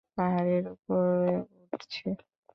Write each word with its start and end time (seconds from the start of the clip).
পাহাড়ের 0.17 0.63
ওপরে 0.67 1.33
উঠছে। 1.73 2.07